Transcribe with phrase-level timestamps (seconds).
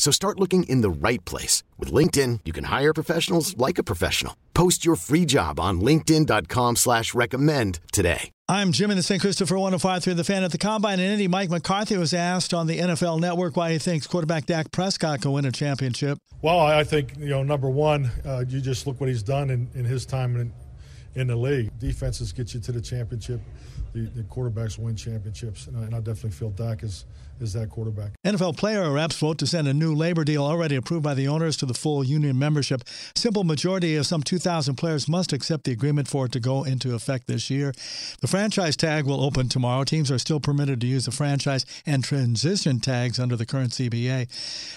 [0.00, 1.62] So start looking in the right place.
[1.78, 4.34] With LinkedIn, you can hire professionals like a professional.
[4.54, 8.30] Post your free job on linkedin.com slash recommend today.
[8.48, 9.20] I'm Jim in the St.
[9.20, 11.28] Christopher 105 The Fan at the Combine in Indy.
[11.28, 15.32] Mike McCarthy was asked on the NFL Network why he thinks quarterback Dak Prescott can
[15.32, 16.16] win a championship.
[16.40, 19.68] Well, I think, you know, number one, uh, you just look what he's done in,
[19.74, 20.50] in his time in,
[21.14, 21.69] in the league.
[21.80, 23.40] Defenses get you to the championship.
[23.92, 27.04] The, the quarterbacks win championships, and I, and I definitely feel Dak is–
[27.40, 28.12] is that quarterback.
[28.24, 31.56] NFL player reps vote to send a new labor deal already approved by the owners
[31.58, 32.82] to the full union membership.
[33.14, 36.94] Simple majority of some 2,000 players must accept the agreement for it to go into
[36.94, 37.72] effect this year.
[38.20, 39.84] The franchise tag will open tomorrow.
[39.84, 44.28] Teams are still permitted to use the franchise and transition tags under the current CBA.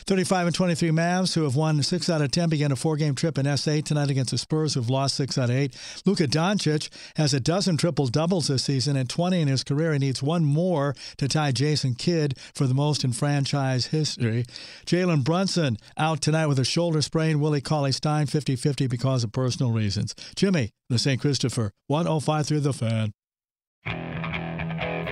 [0.06, 3.16] 35 and 23 Mavs, who have won 6 out of 10, begin a four game
[3.16, 5.76] trip in SA tonight against the Spurs, who've lost 6 out of 8.
[6.06, 9.94] Luka Doncic has a dozen triple doubles this season and 20 in his career.
[9.94, 14.46] He needs one more to tie Jason Kidd for the most in franchise history.
[14.86, 17.40] Jalen Brunson out tonight with a shoulder sprain.
[17.40, 20.16] Willie Cauley Stein 50 50 because of personal reasons.
[20.36, 21.20] Jimmy, the St.
[21.20, 23.12] Christopher, 105 through the fan.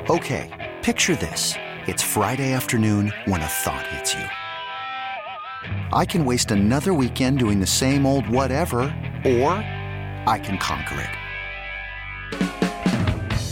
[0.09, 1.53] Okay, picture this.
[1.87, 4.25] It's Friday afternoon when a thought hits you.
[5.93, 8.81] I can waste another weekend doing the same old whatever,
[9.25, 9.51] or
[10.27, 11.20] I can conquer it.